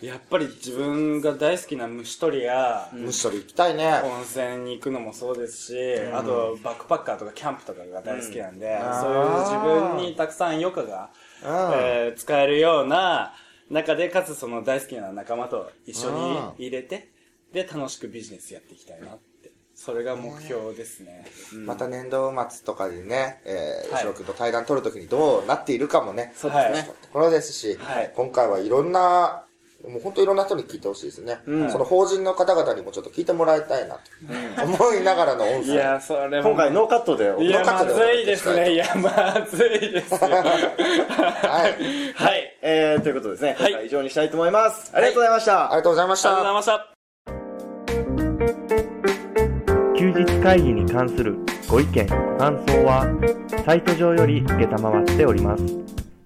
[0.00, 4.00] やっぱり自分が大好きな虫取りや、むしろ行きたいね。
[4.04, 11.10] 温泉に行くのもそうですし、あとバックパッカーとかキャンプとかが大好きなんで、そういう自分にたくさん余暇が、
[11.42, 13.34] えー使えるような
[13.70, 17.10] 中で、かつその大好きな仲間と一緒に入れて、
[17.52, 19.52] で、楽しくビジネスやっていきたいなって。
[19.74, 21.26] それが目標ですね。
[21.54, 21.66] うん。
[21.66, 26.72] また年度末とかでね、えー、は君と対談取るときにどうなっているかもね、そうですね。
[26.72, 28.12] はいところですし、はい。
[28.14, 29.45] 今回はいろんな、
[29.88, 31.38] もう本当いろんな人に聞いてほしいですね、
[31.70, 34.00] その法人の方々にもちょっと聞いてもらいたいなと
[34.64, 35.72] 思いながらの音声。
[35.72, 36.50] いや、それも。
[36.50, 37.28] 今回ノーカットで。
[37.28, 38.72] ノーカットでずいですね。
[38.72, 40.18] いや、まずいですよ。
[40.20, 42.12] はい。
[42.14, 42.58] はい。
[42.62, 43.56] えー、ということですね。
[43.58, 44.90] はい今回以上にしたいと思います。
[44.94, 45.66] ありがとうございました。
[45.66, 46.78] ありがとうございましありがとうございた。
[46.78, 46.96] ました。
[49.96, 51.36] 休日会議に関する
[51.68, 53.06] ご意見、ご感想は、
[53.64, 55.95] サイト上より受けたまわっております。